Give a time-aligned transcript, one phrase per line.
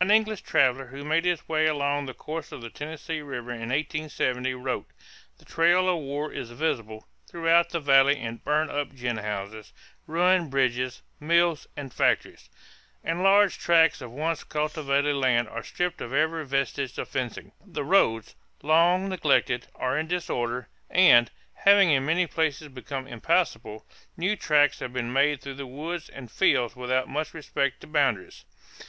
[0.00, 3.70] An English traveler who made his way along the course of the Tennessee River in
[3.70, 4.86] 1870 wrote:
[5.38, 9.72] "The trail of war is visible throughout the valley in burnt up gin houses,
[10.06, 12.48] ruined bridges, mills, and factories...
[13.02, 17.50] and large tracts of once cultivated land are stripped of every vestige of fencing.
[17.66, 23.84] The roads, long neglected, are in disorder and, having in many places become impassable,
[24.16, 28.44] new tracks have been made through the woods and fields without much respect to boundaries."